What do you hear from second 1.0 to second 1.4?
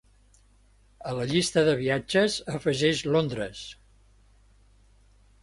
A la